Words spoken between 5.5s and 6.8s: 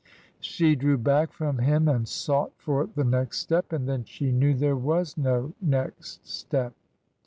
next step.